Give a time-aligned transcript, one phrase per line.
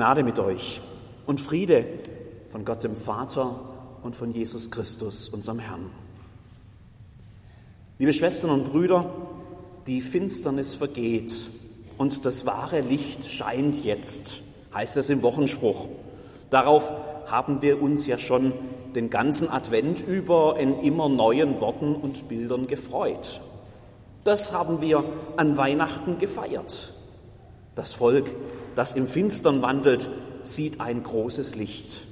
[0.00, 0.80] Gnade mit euch
[1.26, 1.84] und Friede
[2.48, 3.60] von Gott dem Vater
[4.02, 5.90] und von Jesus Christus, unserem Herrn.
[7.98, 9.04] Liebe Schwestern und Brüder,
[9.86, 11.50] die Finsternis vergeht
[11.98, 14.40] und das wahre Licht scheint jetzt,
[14.72, 15.88] heißt es im Wochenspruch.
[16.48, 16.94] Darauf
[17.26, 18.54] haben wir uns ja schon
[18.94, 23.42] den ganzen Advent über in immer neuen Worten und Bildern gefreut.
[24.24, 25.04] Das haben wir
[25.36, 26.94] an Weihnachten gefeiert.
[27.80, 28.26] Das Volk,
[28.74, 30.10] das im Finstern wandelt,
[30.42, 32.06] sieht ein großes Licht.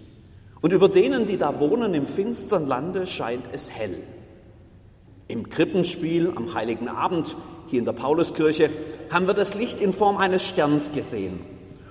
[0.62, 4.02] Und über denen, die da wohnen im finstern Lande, scheint es hell.
[5.28, 7.36] Im Krippenspiel am heiligen Abend
[7.66, 8.70] hier in der Pauluskirche
[9.10, 11.38] haben wir das Licht in Form eines Sterns gesehen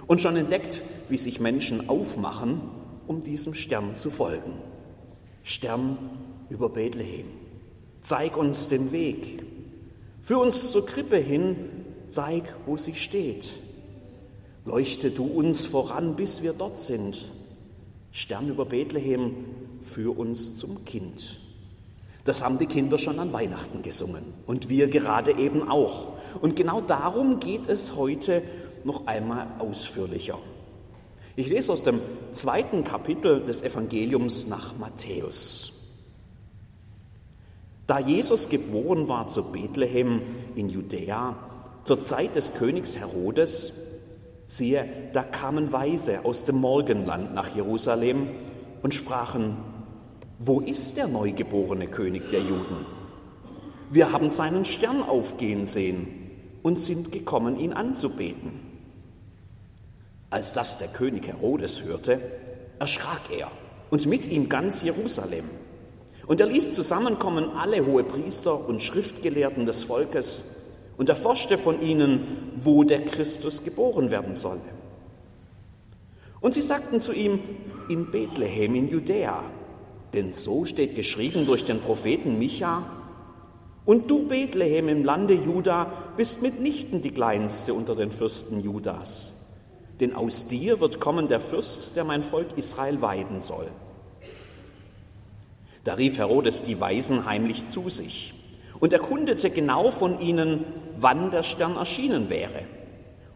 [0.07, 2.61] und schon entdeckt, wie sich Menschen aufmachen,
[3.05, 4.53] um diesem Stern zu folgen.
[5.43, 5.99] Stern
[6.49, 7.27] über Bethlehem.
[8.01, 9.43] Zeig uns den Weg.
[10.19, 11.57] Führ uns zur Krippe hin,
[12.07, 13.59] zeig, wo sie steht.
[14.67, 17.31] Leuchte du uns voran, bis wir dort sind.
[18.11, 19.35] Stern über Bethlehem,
[19.79, 21.39] führ uns zum Kind.
[22.25, 26.09] Das haben die Kinder schon an Weihnachten gesungen und wir gerade eben auch.
[26.41, 28.43] Und genau darum geht es heute
[28.83, 30.37] noch einmal ausführlicher.
[31.37, 32.01] Ich lese aus dem
[32.33, 35.71] zweiten Kapitel des Evangeliums nach Matthäus.
[37.85, 40.21] Da Jesus geboren war zu Bethlehem
[40.55, 41.37] in Judäa,
[41.85, 43.71] zur Zeit des Königs Herodes,
[44.47, 48.29] Siehe, da kamen Weise aus dem Morgenland nach Jerusalem
[48.81, 49.57] und sprachen,
[50.39, 52.85] wo ist der neugeborene König der Juden?
[53.89, 56.07] Wir haben seinen Stern aufgehen sehen
[56.63, 58.59] und sind gekommen, ihn anzubeten.
[60.29, 62.21] Als das der König Herodes hörte,
[62.79, 63.51] erschrak er
[63.89, 65.45] und mit ihm ganz Jerusalem.
[66.25, 70.45] Und er ließ zusammenkommen alle Hohepriester und Schriftgelehrten des Volkes
[70.97, 74.61] und erforschte von ihnen, wo der Christus geboren werden solle.
[76.41, 77.39] Und sie sagten zu ihm,
[77.89, 79.43] in Bethlehem in Judäa,
[80.13, 82.91] denn so steht geschrieben durch den Propheten Micha,
[83.85, 89.31] und du, Bethlehem im Lande Juda, bist mitnichten die kleinste unter den Fürsten Judas.
[90.01, 93.71] Denn aus dir wird kommen der Fürst, der mein Volk Israel weiden soll.
[95.85, 98.36] Da rief Herodes die Weisen heimlich zu sich
[98.79, 100.65] und erkundete genau von ihnen,
[100.97, 102.61] wann der Stern erschienen wäre,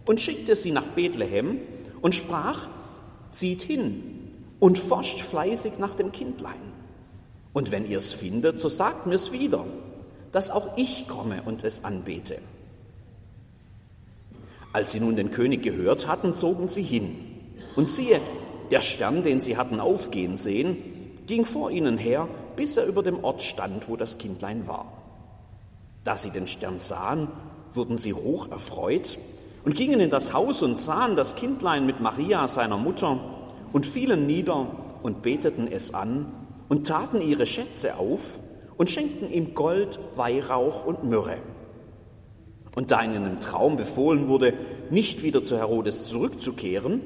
[0.06, 1.59] und schickte sie nach Bethlehem
[2.02, 2.68] und sprach,
[3.29, 4.03] zieht hin
[4.59, 6.59] und forscht fleißig nach dem Kindlein.
[7.53, 9.66] Und wenn ihr es findet, so sagt mir's wieder,
[10.31, 12.40] dass auch ich komme und es anbete.
[14.73, 17.16] Als sie nun den König gehört hatten, zogen sie hin.
[17.75, 18.22] Und siehe,
[18.72, 20.78] der Stern, den sie hatten aufgehen sehen,
[21.28, 25.00] ging vor ihnen her, bis er über dem Ort stand, wo das Kindlein war.
[26.03, 27.28] Da sie den Stern sahen,
[27.73, 29.17] wurden sie hoch erfreut
[29.63, 33.19] und gingen in das Haus und sahen das Kindlein mit Maria, seiner Mutter,
[33.73, 34.67] und fielen nieder
[35.03, 36.31] und beteten es an
[36.67, 38.40] und taten ihre Schätze auf
[38.78, 41.38] und schenkten ihm Gold, Weihrauch und Myrrhe.
[42.75, 44.53] Und da ihnen im Traum befohlen wurde,
[44.90, 47.01] nicht wieder zu Herodes zurückzukehren,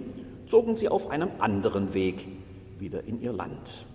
[0.47, 2.27] zogen sie auf einem anderen Weg
[2.77, 3.85] wieder in ihr Land.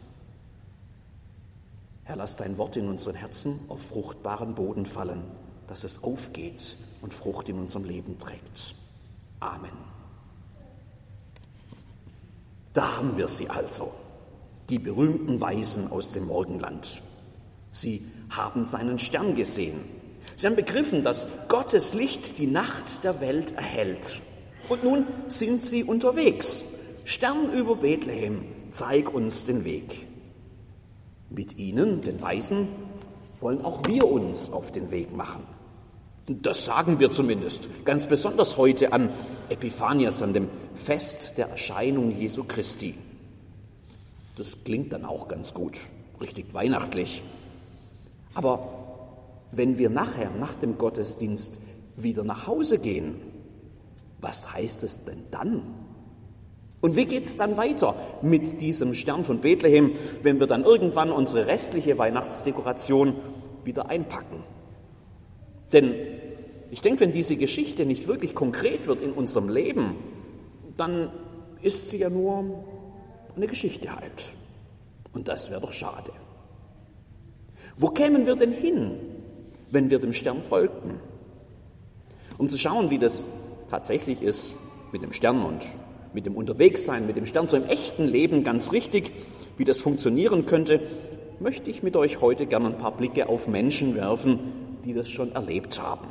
[2.10, 5.22] Herr, lass dein Wort in unseren Herzen auf fruchtbaren Boden fallen,
[5.69, 8.75] dass es aufgeht und Frucht in unserem Leben trägt.
[9.38, 9.71] Amen.
[12.72, 13.93] Da haben wir sie also,
[14.71, 17.00] die berühmten Weisen aus dem Morgenland.
[17.71, 19.78] Sie haben seinen Stern gesehen.
[20.34, 24.21] Sie haben begriffen, dass Gottes Licht die Nacht der Welt erhält.
[24.69, 26.65] Und nun sind sie unterwegs.
[27.04, 30.09] Stern über Bethlehem, zeig uns den Weg.
[31.31, 32.69] Mit ihnen, den Weisen,
[33.41, 35.43] wollen auch wir uns auf den Weg machen.
[36.27, 39.11] Das sagen wir zumindest, ganz besonders heute an
[39.49, 42.95] Epiphanias, an dem Fest der Erscheinung Jesu Christi.
[44.37, 45.79] Das klingt dann auch ganz gut,
[46.21, 47.22] richtig weihnachtlich.
[48.34, 48.69] Aber
[49.53, 51.59] wenn wir nachher, nach dem Gottesdienst,
[51.97, 53.16] wieder nach Hause gehen,
[54.21, 55.63] was heißt es denn dann?
[56.80, 59.92] Und wie geht es dann weiter mit diesem Stern von Bethlehem,
[60.22, 63.16] wenn wir dann irgendwann unsere restliche Weihnachtsdekoration
[63.65, 64.42] wieder einpacken?
[65.72, 65.94] Denn
[66.71, 69.97] ich denke, wenn diese Geschichte nicht wirklich konkret wird in unserem Leben,
[70.77, 71.10] dann
[71.60, 72.65] ist sie ja nur
[73.36, 74.32] eine Geschichte halt.
[75.12, 76.12] Und das wäre doch schade.
[77.77, 78.98] Wo kämen wir denn hin,
[79.71, 81.00] wenn wir dem Stern folgten?
[82.38, 83.27] Um zu schauen, wie das
[83.68, 84.56] tatsächlich ist
[84.92, 85.62] mit dem Stern und
[86.12, 89.12] mit dem Unterwegssein, mit dem Stern, so im echten Leben ganz richtig,
[89.57, 90.80] wie das funktionieren könnte,
[91.39, 94.39] möchte ich mit euch heute gerne ein paar Blicke auf Menschen werfen,
[94.84, 96.09] die das schon erlebt haben.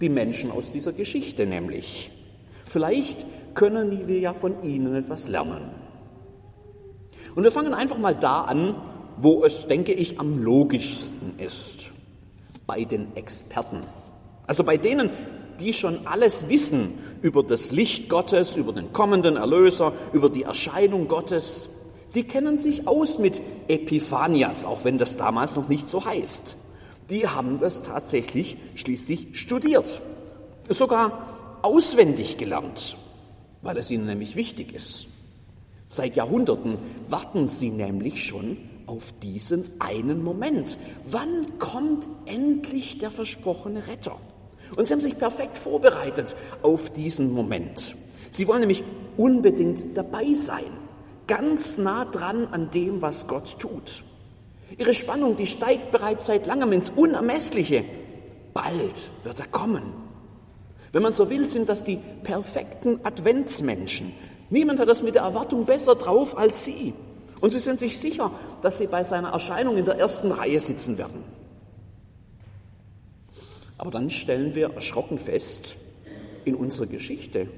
[0.00, 2.10] Die Menschen aus dieser Geschichte nämlich.
[2.64, 5.70] Vielleicht können wir ja von ihnen etwas lernen.
[7.34, 8.74] Und wir fangen einfach mal da an,
[9.16, 11.90] wo es, denke ich, am logischsten ist.
[12.66, 13.82] Bei den Experten.
[14.46, 15.10] Also bei denen,
[15.60, 21.08] die schon alles wissen über das Licht Gottes, über den kommenden Erlöser, über die Erscheinung
[21.08, 21.68] Gottes.
[22.14, 26.56] Die kennen sich aus mit Epiphanias, auch wenn das damals noch nicht so heißt.
[27.10, 30.00] Die haben das tatsächlich schließlich studiert,
[30.68, 32.96] sogar auswendig gelernt,
[33.62, 35.08] weil es ihnen nämlich wichtig ist.
[35.86, 36.78] Seit Jahrhunderten
[37.08, 40.78] warten sie nämlich schon auf diesen einen Moment.
[41.08, 44.18] Wann kommt endlich der versprochene Retter?
[44.76, 47.94] Und sie haben sich perfekt vorbereitet auf diesen Moment.
[48.30, 48.84] Sie wollen nämlich
[49.16, 50.64] unbedingt dabei sein,
[51.26, 54.02] ganz nah dran an dem, was Gott tut.
[54.76, 57.84] Ihre Spannung, die steigt bereits seit langem ins Unermessliche.
[58.52, 59.82] Bald wird er kommen.
[60.92, 64.12] Wenn man so will, sind das die perfekten Adventsmenschen.
[64.50, 66.94] Niemand hat das mit der Erwartung besser drauf als sie.
[67.40, 68.30] Und sie sind sich sicher,
[68.62, 71.24] dass sie bei seiner Erscheinung in der ersten Reihe sitzen werden.
[73.78, 75.76] Aber dann stellen wir erschrocken fest,
[76.44, 77.48] in unserer Geschichte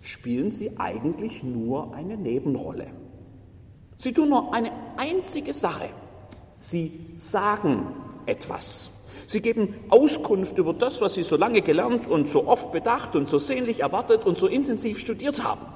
[0.00, 2.86] spielen sie eigentlich nur eine Nebenrolle.
[3.96, 5.90] Sie tun nur eine einzige Sache.
[6.58, 7.86] Sie sagen
[8.26, 8.90] etwas.
[9.26, 13.28] Sie geben Auskunft über das, was sie so lange gelernt und so oft bedacht und
[13.28, 15.66] so sehnlich erwartet und so intensiv studiert haben.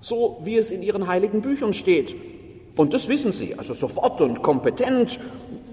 [0.00, 2.14] So wie es in ihren heiligen Büchern steht.
[2.74, 5.20] Und das wissen sie, also sofort und kompetent,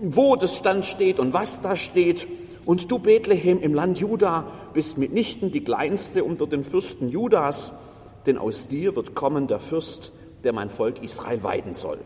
[0.01, 2.27] wo das dann steht und was da steht.
[2.65, 7.73] Und du, Bethlehem im Land Juda, bist mitnichten die kleinste unter den Fürsten Judas,
[8.25, 10.11] denn aus dir wird kommen der Fürst,
[10.43, 11.99] der mein Volk Israel weiden soll.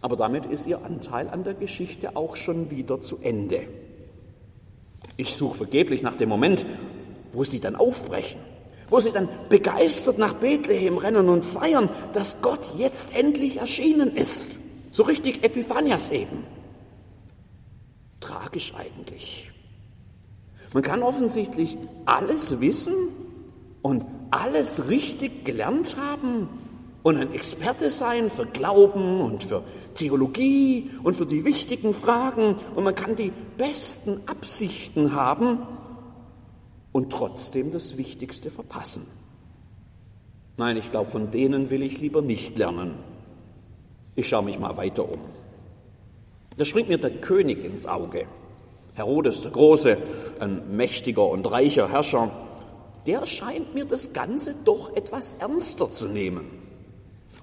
[0.00, 3.62] Aber damit ist ihr Anteil an der Geschichte auch schon wieder zu Ende.
[5.16, 6.64] Ich suche vergeblich nach dem Moment,
[7.32, 8.40] wo sie dann aufbrechen,
[8.88, 14.48] wo sie dann begeistert nach Bethlehem rennen und feiern, dass Gott jetzt endlich erschienen ist.
[14.92, 16.44] So richtig Epiphanias eben
[18.20, 19.50] tragisch eigentlich.
[20.72, 22.94] Man kann offensichtlich alles wissen
[23.82, 26.48] und alles richtig gelernt haben
[27.02, 29.62] und ein Experte sein für Glauben und für
[29.94, 35.60] Theologie und für die wichtigen Fragen und man kann die besten Absichten haben
[36.92, 39.06] und trotzdem das Wichtigste verpassen.
[40.58, 42.94] Nein, ich glaube, von denen will ich lieber nicht lernen.
[44.16, 45.20] Ich schaue mich mal weiter um.
[46.58, 48.26] Da springt mir der König ins Auge.
[48.94, 49.96] Herodes der Große,
[50.40, 52.32] ein mächtiger und reicher Herrscher,
[53.06, 56.46] der scheint mir das Ganze doch etwas ernster zu nehmen.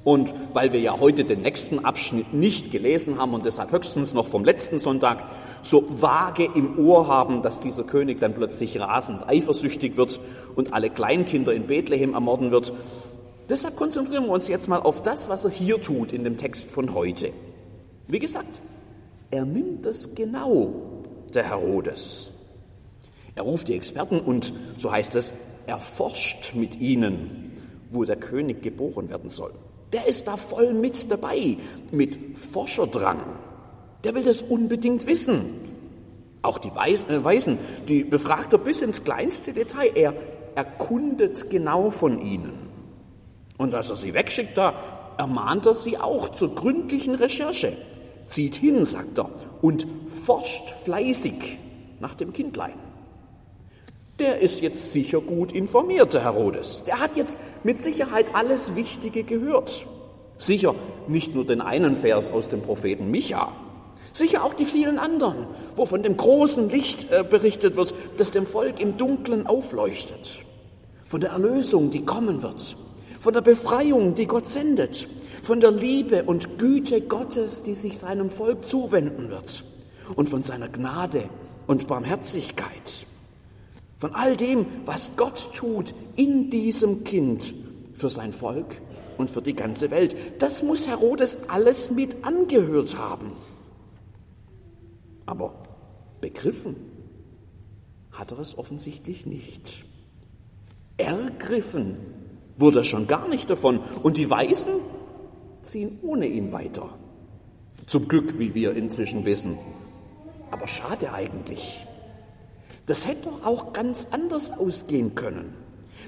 [0.03, 4.27] Und weil wir ja heute den nächsten Abschnitt nicht gelesen haben und deshalb höchstens noch
[4.27, 5.23] vom letzten Sonntag
[5.63, 10.19] so vage im Ohr haben, dass dieser König dann plötzlich rasend eifersüchtig wird
[10.57, 12.73] und alle Kleinkinder in Bethlehem ermorden wird,
[13.49, 16.69] deshalb konzentrieren wir uns jetzt mal auf das, was er hier tut in dem Text
[16.69, 17.31] von heute.
[18.07, 18.61] Wie gesagt,
[19.31, 20.73] er nimmt es genau,
[21.33, 22.29] der Herodes.
[23.35, 25.33] Er ruft die Experten und, so heißt es,
[25.67, 27.51] erforscht mit ihnen,
[27.89, 29.51] wo der König geboren werden soll.
[29.93, 31.57] Der ist da voll mit dabei,
[31.91, 33.21] mit Forscherdrang.
[34.03, 35.45] Der will das unbedingt wissen.
[36.41, 37.57] Auch die äh, Weisen,
[37.87, 39.91] die befragt er bis ins kleinste Detail.
[39.95, 40.13] Er
[40.55, 42.53] erkundet genau von ihnen.
[43.57, 44.75] Und als er sie wegschickt, da
[45.17, 47.75] ermahnt er sie auch zur gründlichen Recherche.
[48.27, 49.29] Zieht hin, sagt er,
[49.61, 49.87] und
[50.25, 51.57] forscht fleißig
[51.99, 52.73] nach dem Kindlein.
[54.19, 56.83] Der ist jetzt sicher gut informiert, der Herodes.
[56.85, 59.85] Der hat jetzt mit Sicherheit alles Wichtige gehört.
[60.37, 60.75] Sicher
[61.07, 63.51] nicht nur den einen Vers aus dem Propheten Micha,
[64.11, 68.47] sicher auch die vielen anderen, wo von dem großen Licht äh, berichtet wird, das dem
[68.47, 70.39] Volk im Dunklen aufleuchtet,
[71.05, 72.77] von der Erlösung, die kommen wird,
[73.19, 75.07] von der Befreiung, die Gott sendet,
[75.45, 79.63] von der Liebe und Güte Gottes, die sich seinem Volk zuwenden wird
[80.15, 81.29] und von seiner Gnade
[81.67, 83.05] und Barmherzigkeit.
[83.97, 87.53] Von all dem, was Gott tut in diesem Kind
[87.93, 88.81] für sein Volk
[89.17, 90.15] und für die ganze Welt.
[90.39, 93.31] Das muss Herodes alles mit angehört haben.
[95.27, 95.53] Aber
[96.21, 96.75] begriffen
[98.11, 99.85] hat er es offensichtlich nicht.
[100.97, 101.97] Ergriffen
[102.57, 103.79] wurde er schon gar nicht davon.
[104.01, 104.73] Und die Weisen,
[105.65, 106.89] ziehen ohne ihn weiter.
[107.85, 109.57] Zum Glück, wie wir inzwischen wissen.
[110.51, 111.85] Aber schade eigentlich.
[112.85, 115.53] Das hätte doch auch ganz anders ausgehen können,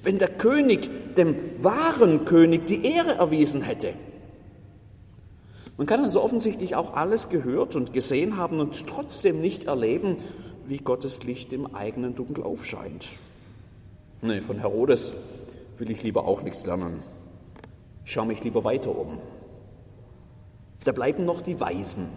[0.03, 3.93] wenn der König dem wahren König die Ehre erwiesen hätte.
[5.77, 10.17] Man kann also offensichtlich auch alles gehört und gesehen haben und trotzdem nicht erleben,
[10.67, 13.07] wie Gottes Licht im eigenen Dunkel aufscheint.
[14.21, 15.13] Nee, von Herodes
[15.77, 17.03] will ich lieber auch nichts lernen.
[18.05, 19.19] Ich schaue mich lieber weiter um.
[20.87, 22.07] Da bleiben noch die Weisen,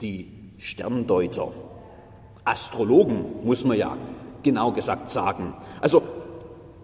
[0.00, 1.52] die Sterndeuter,
[2.42, 3.98] Astrologen, muss man ja
[4.42, 5.52] genau gesagt sagen.
[5.82, 6.00] Also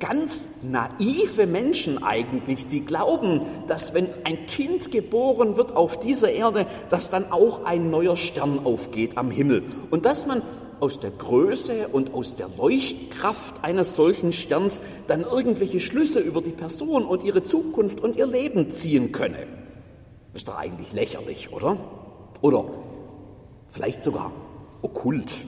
[0.01, 6.67] ganz naive Menschen eigentlich, die glauben, dass wenn ein Kind geboren wird auf dieser Erde,
[6.91, 10.43] dass dann auch ein neuer Stern aufgeht am Himmel und dass man
[10.79, 16.51] aus der Größe und aus der Leuchtkraft eines solchen Sterns dann irgendwelche Schlüsse über die
[16.51, 19.58] Person und ihre Zukunft und ihr Leben ziehen könne.
[20.35, 21.77] Ist doch eigentlich lächerlich, oder?
[22.41, 22.65] Oder
[23.69, 24.33] vielleicht sogar
[24.83, 25.45] okkult.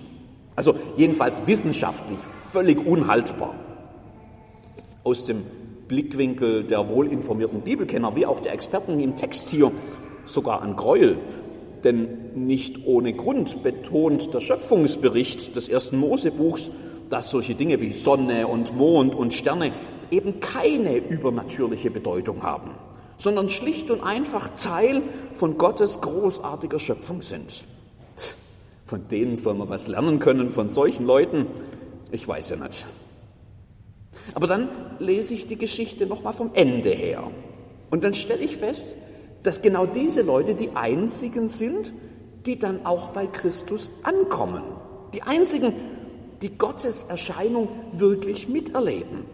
[0.57, 3.55] Also jedenfalls wissenschaftlich völlig unhaltbar.
[5.05, 5.43] Aus dem
[5.89, 9.73] Blickwinkel der wohlinformierten Bibelkenner wie auch der Experten im Text hier
[10.25, 11.19] sogar ein Gräuel.
[11.85, 16.71] Denn nicht ohne Grund betont der Schöpfungsbericht des ersten Mosebuchs,
[17.09, 19.73] dass solche Dinge wie Sonne und Mond und Sterne
[20.11, 22.71] eben keine übernatürliche Bedeutung haben,
[23.21, 25.03] sondern schlicht und einfach Teil
[25.35, 27.67] von Gottes großartiger Schöpfung sind.
[28.87, 31.47] Von denen soll man was lernen können, von solchen Leuten?
[32.11, 32.87] Ich weiß ja nicht.
[34.35, 37.31] Aber dann lese ich die Geschichte nochmal vom Ende her.
[37.91, 38.97] Und dann stelle ich fest,
[39.43, 41.93] dass genau diese Leute die einzigen sind,
[42.47, 44.63] die dann auch bei Christus ankommen.
[45.13, 45.75] Die einzigen,
[46.41, 49.25] die Gottes Erscheinung wirklich miterleben.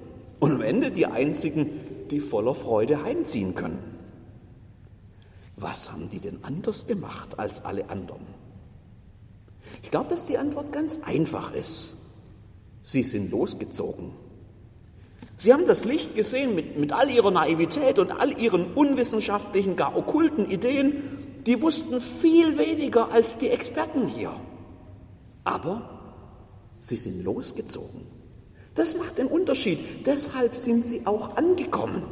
[0.40, 1.70] Und am Ende die einzigen,
[2.10, 3.78] die voller Freude heimziehen können.
[5.56, 8.26] Was haben die denn anders gemacht als alle anderen?
[9.82, 11.94] Ich glaube, dass die Antwort ganz einfach ist.
[12.82, 14.12] Sie sind losgezogen.
[15.36, 19.96] Sie haben das Licht gesehen mit, mit all ihrer Naivität und all ihren unwissenschaftlichen, gar
[19.96, 21.42] okkulten Ideen.
[21.46, 24.32] Die wussten viel weniger als die Experten hier.
[25.44, 25.90] Aber
[26.80, 28.15] sie sind losgezogen.
[28.76, 30.06] Das macht den Unterschied.
[30.06, 32.02] Deshalb sind sie auch angekommen.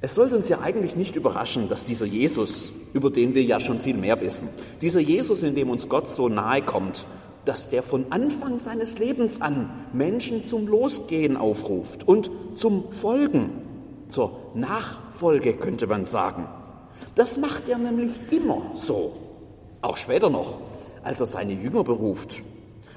[0.00, 3.80] Es sollte uns ja eigentlich nicht überraschen, dass dieser Jesus, über den wir ja schon
[3.80, 4.48] viel mehr wissen,
[4.80, 7.04] dieser Jesus, in dem uns Gott so nahe kommt,
[7.44, 13.50] dass der von Anfang seines Lebens an Menschen zum Losgehen aufruft und zum Folgen,
[14.10, 16.46] zur Nachfolge könnte man sagen.
[17.16, 19.16] Das macht er nämlich immer so,
[19.82, 20.58] auch später noch,
[21.02, 22.42] als er seine Jünger beruft.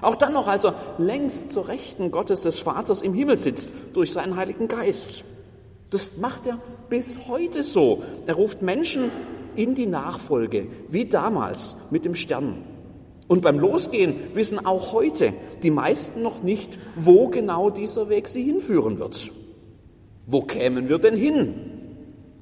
[0.02, 4.12] Auch dann noch, als er längst zur Rechten Gottes des Vaters im Himmel sitzt durch
[4.12, 5.24] seinen Heiligen Geist.
[5.92, 6.58] Das macht er
[6.90, 8.02] bis heute so.
[8.26, 9.12] Er ruft Menschen
[9.56, 12.64] in die Nachfolge, wie damals mit dem Stern.
[13.28, 18.44] Und beim Losgehen wissen auch heute die meisten noch nicht, wo genau dieser Weg sie
[18.44, 19.32] hinführen wird.
[20.26, 21.54] Wo kämen wir denn hin?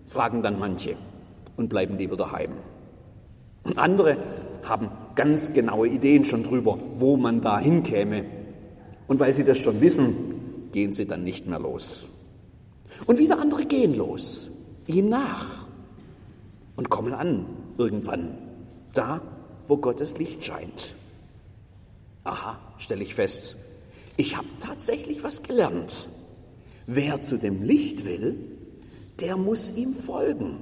[0.06, 0.96] fragen dann manche
[1.58, 2.52] und bleiben lieber daheim.
[3.64, 4.18] Und andere
[4.68, 8.24] haben ganz genaue Ideen schon drüber, wo man da hinkäme.
[9.06, 12.08] Und weil sie das schon wissen, gehen sie dann nicht mehr los.
[13.06, 14.50] Und wieder andere gehen los,
[14.88, 15.68] ihm nach
[16.78, 17.48] und kommen an
[17.78, 18.38] irgendwann,
[18.94, 19.20] da,
[19.68, 20.96] wo Gottes Licht scheint.
[22.24, 23.58] Aha, stelle ich fest,
[24.16, 26.10] ich habe tatsächlich was gelernt.
[26.88, 28.38] Wer zu dem Licht will,
[29.20, 30.62] der muss ihm folgen.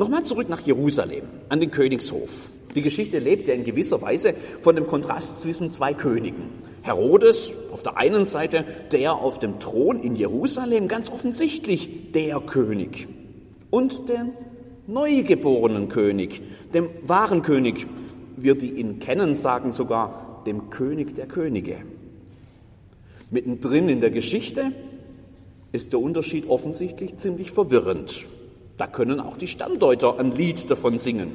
[0.00, 2.48] Nochmal zurück nach Jerusalem, an den Königshof.
[2.74, 6.44] Die Geschichte lebt ja in gewisser Weise von dem Kontrast zwischen zwei Königen.
[6.80, 13.08] Herodes auf der einen Seite, der auf dem Thron in Jerusalem ganz offensichtlich der König.
[13.68, 14.30] Und den
[14.86, 16.40] neugeborenen König,
[16.72, 17.86] dem wahren König.
[18.38, 21.76] Wir, die ihn kennen, sagen sogar dem König der Könige.
[23.30, 24.72] Mittendrin in der Geschichte
[25.72, 28.24] ist der Unterschied offensichtlich ziemlich verwirrend.
[28.80, 31.32] Da können auch die Sterndeuter ein Lied davon singen.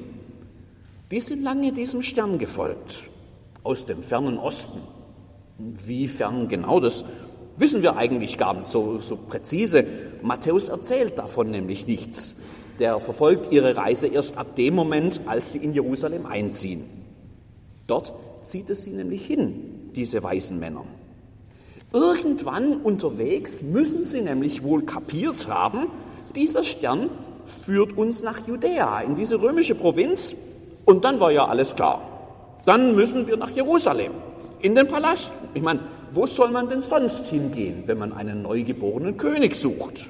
[1.12, 3.04] Die sind lange diesem Stern gefolgt,
[3.62, 4.82] aus dem fernen Osten.
[5.60, 7.06] Wie fern genau das
[7.56, 9.86] wissen wir eigentlich gar nicht so, so präzise.
[10.24, 12.34] Matthäus erzählt davon nämlich nichts.
[12.80, 16.86] Der verfolgt ihre Reise erst ab dem Moment, als sie in Jerusalem einziehen.
[17.86, 18.12] Dort
[18.42, 20.86] zieht es sie nämlich hin, diese weißen Männer.
[21.94, 25.90] Irgendwann unterwegs müssen sie nämlich wohl kapiert haben,
[26.36, 27.12] dieser Stern
[27.46, 30.36] führt uns nach Judäa, in diese römische Provinz.
[30.86, 32.02] Und dann war ja alles klar.
[32.66, 34.12] Dann müssen wir nach Jerusalem,
[34.62, 35.32] in den Palast.
[35.54, 40.10] Ich meine, wo soll man denn sonst hingehen, wenn man einen neugeborenen König sucht?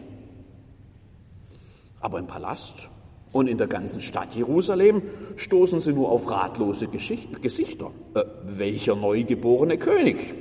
[2.00, 2.90] Aber im Palast
[3.32, 5.02] und in der ganzen Stadt Jerusalem
[5.36, 7.92] stoßen sie nur auf ratlose Gesichter.
[8.14, 10.34] Äh, welcher neugeborene König?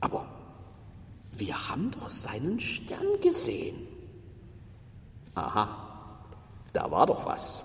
[0.00, 0.26] Aber
[1.36, 3.91] wir haben doch seinen Stern gesehen.
[5.34, 5.68] Aha,
[6.72, 7.64] da war doch was.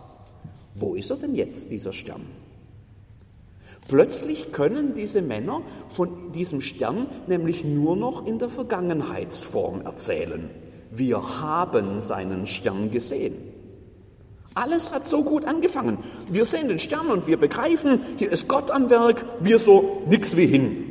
[0.75, 2.25] Wo ist er denn jetzt, dieser Stern?
[3.87, 10.49] Plötzlich können diese Männer von diesem Stern nämlich nur noch in der Vergangenheitsform erzählen.
[10.91, 13.35] Wir haben seinen Stern gesehen.
[14.53, 15.99] Alles hat so gut angefangen.
[16.29, 20.35] Wir sehen den Stern und wir begreifen, hier ist Gott am Werk, wir so nix
[20.35, 20.86] wie hin.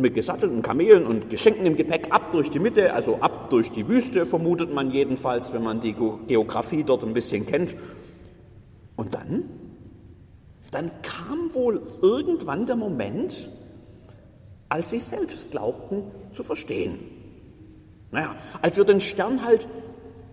[0.00, 3.70] Und mit gesattelten Kamelen und Geschenken im Gepäck ab durch die Mitte, also ab durch
[3.70, 5.94] die Wüste, vermutet man jedenfalls, wenn man die
[6.26, 7.76] Geografie dort ein bisschen kennt.
[8.96, 9.44] Und dann?
[10.70, 13.50] Dann kam wohl irgendwann der Moment,
[14.70, 16.98] als sie selbst glaubten zu verstehen.
[18.10, 19.68] Naja, als wir den Stern halt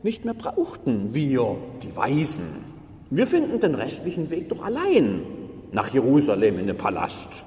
[0.01, 2.63] nicht mehr brauchten, wir, die Weisen.
[3.09, 5.23] Wir finden den restlichen Weg doch allein
[5.73, 7.43] nach Jerusalem in den Palast.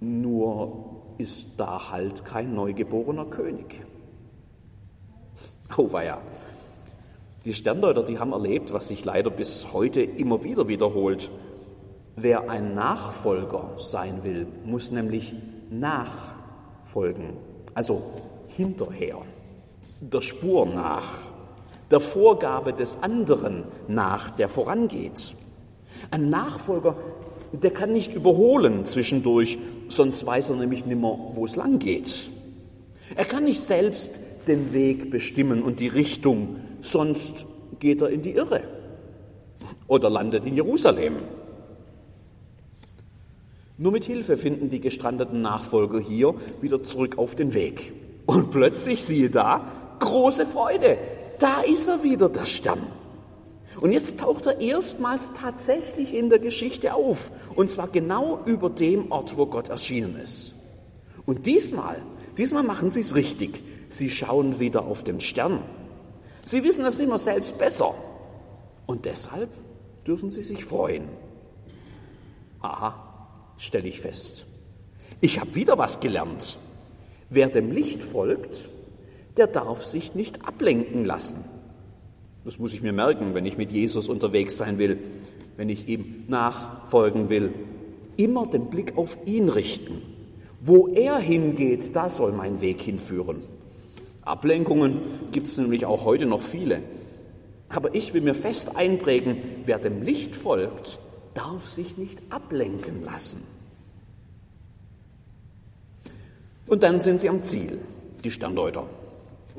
[0.00, 3.84] Nur ist da halt kein neugeborener König.
[5.76, 6.20] Oh weia.
[7.44, 11.30] Die Sterndeuter, die haben erlebt, was sich leider bis heute immer wieder wiederholt.
[12.16, 15.34] Wer ein Nachfolger sein will, muss nämlich
[15.70, 17.36] nachfolgen,
[17.74, 18.02] also
[18.48, 19.22] hinterher
[20.00, 21.12] der Spur nach,
[21.90, 25.34] der Vorgabe des anderen nach, der vorangeht.
[26.10, 26.96] Ein Nachfolger,
[27.52, 32.30] der kann nicht überholen zwischendurch, sonst weiß er nämlich nimmer, wo es lang geht.
[33.16, 37.46] Er kann nicht selbst den Weg bestimmen und die Richtung, sonst
[37.78, 38.62] geht er in die Irre
[39.86, 41.16] oder landet in Jerusalem.
[43.76, 47.92] Nur mit Hilfe finden die gestrandeten Nachfolger hier wieder zurück auf den Weg.
[48.26, 50.98] Und plötzlich, siehe da, große Freude.
[51.38, 52.82] Da ist er wieder, der Stern.
[53.80, 57.30] Und jetzt taucht er erstmals tatsächlich in der Geschichte auf.
[57.54, 60.54] Und zwar genau über dem Ort, wo Gott erschienen ist.
[61.26, 62.02] Und diesmal,
[62.36, 63.62] diesmal machen sie es richtig.
[63.88, 65.62] Sie schauen wieder auf den Stern.
[66.42, 67.94] Sie wissen es immer selbst besser.
[68.86, 69.50] Und deshalb
[70.06, 71.08] dürfen sie sich freuen.
[72.60, 74.46] Aha, stelle ich fest.
[75.20, 76.58] Ich habe wieder was gelernt.
[77.30, 78.68] Wer dem Licht folgt,
[79.36, 81.44] der darf sich nicht ablenken lassen.
[82.48, 84.96] Das muss ich mir merken, wenn ich mit Jesus unterwegs sein will,
[85.58, 87.52] wenn ich ihm nachfolgen will.
[88.16, 90.00] Immer den Blick auf ihn richten.
[90.62, 93.42] Wo er hingeht, da soll mein Weg hinführen.
[94.22, 96.82] Ablenkungen gibt es nämlich auch heute noch viele.
[97.68, 101.00] Aber ich will mir fest einprägen, wer dem Licht folgt,
[101.34, 103.42] darf sich nicht ablenken lassen.
[106.66, 107.78] Und dann sind sie am Ziel,
[108.24, 108.86] die Sterndeuter.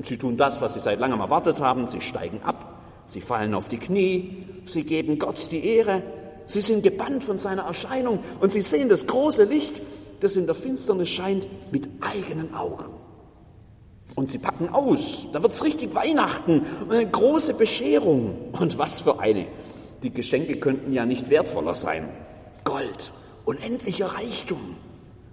[0.02, 1.86] Sie tun das, was sie seit langem erwartet haben.
[1.86, 2.69] Sie steigen ab,
[3.10, 6.02] sie fallen auf die Knie, sie geben Gott die Ehre.
[6.46, 9.82] Sie sind gebannt von seiner Erscheinung und sie sehen das große Licht,
[10.20, 12.86] das in der Finsternis scheint, mit eigenen Augen.
[14.16, 15.28] Und sie packen aus.
[15.32, 18.50] Da wird es richtig Weihnachten und eine große Bescherung.
[18.58, 19.46] Und was für eine.
[20.02, 22.08] Die Geschenke könnten ja nicht wertvoller sein.
[22.64, 23.12] Gold,
[23.44, 24.76] unendlicher Reichtum,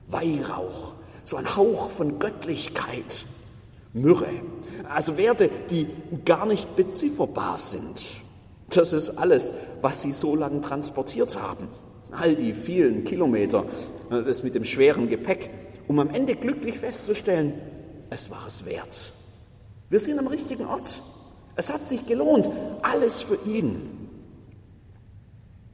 [0.07, 3.25] Weihrauch, so ein Hauch von Göttlichkeit.
[3.93, 4.41] Myrrhe.
[4.89, 5.88] Also Werte, die
[6.26, 8.21] gar nicht bezifferbar sind.
[8.69, 11.67] Das ist alles, was sie so lange transportiert haben.
[12.12, 13.65] All die vielen Kilometer,
[14.12, 15.50] äh, das mit dem schweren Gepäck,
[15.88, 17.54] um am Ende glücklich festzustellen,
[18.10, 19.13] es war es wert.
[19.89, 21.02] Wir sind am richtigen Ort.
[21.56, 22.50] Es hat sich gelohnt.
[22.82, 24.10] Alles für ihn.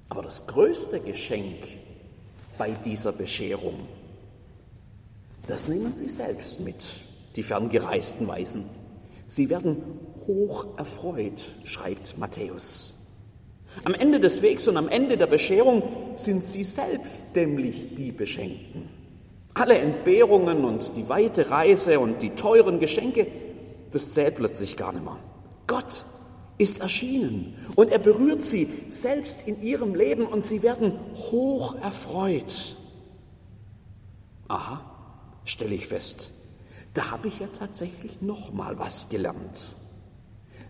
[0.10, 1.64] Aber das größte Geschenk
[2.58, 3.88] bei dieser Bescherung,
[5.48, 7.04] das nehmen Sie selbst mit
[7.36, 8.66] die ferngereisten Weisen.
[9.28, 9.82] Sie werden
[10.28, 12.96] hoch erfreut, schreibt Matthäus.
[13.84, 15.84] Am Ende des Wegs und am Ende der Bescherung
[16.16, 18.90] sind sie selbst nämlich die Beschenkten.
[19.56, 23.28] Alle Entbehrungen und die weite Reise und die teuren Geschenke,
[23.92, 25.20] das zählt plötzlich gar nicht mehr.
[25.68, 26.06] Gott
[26.58, 32.76] ist erschienen und er berührt sie selbst in ihrem Leben und sie werden hoch erfreut.
[34.48, 34.82] Aha,
[35.46, 36.33] stelle ich fest,
[36.94, 39.74] da habe ich ja tatsächlich noch mal was gelernt.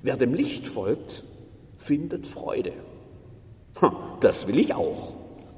[0.02, 1.24] Wer dem Licht folgt,
[1.78, 2.74] findet Freude.
[4.20, 5.16] Das will ich auch.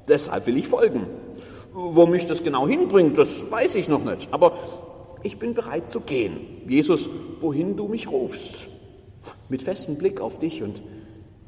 [0.08, 1.06] Deshalb will ich folgen.
[1.72, 4.32] Wo mich das genau hinbringt, das weiß ich noch nicht.
[4.32, 4.56] Aber
[5.22, 6.40] ich bin bereit zu gehen.
[6.66, 7.08] Jesus,
[7.40, 8.68] wohin du mich rufst.
[9.48, 10.82] Mit festem Blick auf dich und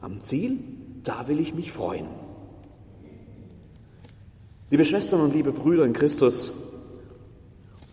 [0.00, 0.59] am Ziel,
[1.02, 2.07] da will ich mich freuen.
[4.70, 6.52] Liebe Schwestern und liebe Brüder in Christus,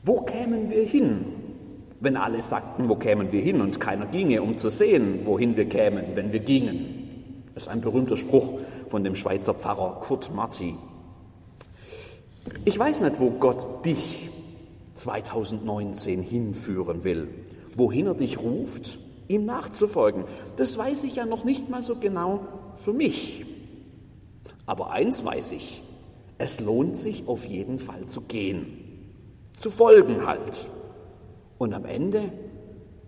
[0.06, 1.26] wo kämen wir hin,
[2.00, 5.68] wenn alle sagten, wo kämen wir hin und keiner ginge, um zu sehen, wohin wir
[5.68, 7.44] kämen, wenn wir gingen?
[7.56, 10.78] Das ist ein berühmter Spruch von dem Schweizer Pfarrer Kurt Marti.
[12.66, 14.30] Ich weiß nicht, wo Gott dich
[14.94, 17.28] 2019 hinführen will,
[17.76, 20.26] wohin er dich ruft, ihm nachzufolgen.
[20.58, 22.42] Das weiß ich ja noch nicht mal so genau
[22.76, 23.46] für mich.
[24.68, 25.82] Aber eins weiß ich,
[26.38, 28.85] es lohnt sich auf jeden Fall zu gehen,
[29.58, 30.68] zu folgen halt
[31.58, 32.32] und am Ende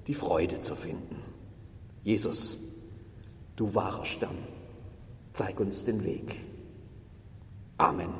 [0.07, 1.21] die Freude zu finden.
[2.03, 2.59] Jesus,
[3.55, 4.37] du wahrer Stern,
[5.33, 6.39] zeig uns den Weg.
[7.77, 8.13] Amen.